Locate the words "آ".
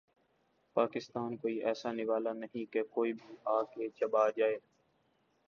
3.45-3.61